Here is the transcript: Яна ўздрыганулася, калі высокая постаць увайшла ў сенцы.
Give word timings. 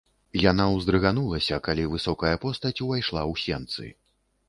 Яна 0.51 0.65
ўздрыганулася, 0.75 1.61
калі 1.69 1.87
высокая 1.93 2.35
постаць 2.47 2.75
увайшла 2.85 3.21
ў 3.31 3.33
сенцы. 3.47 3.97